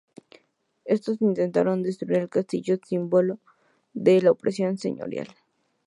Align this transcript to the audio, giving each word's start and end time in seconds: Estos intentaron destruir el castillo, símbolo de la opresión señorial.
Estos 0.85 1.21
intentaron 1.21 1.83
destruir 1.83 2.17
el 2.21 2.27
castillo, 2.29 2.79
símbolo 2.83 3.37
de 3.93 4.19
la 4.19 4.31
opresión 4.31 4.79
señorial. 4.79 5.27